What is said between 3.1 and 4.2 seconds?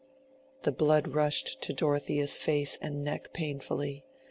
painfully.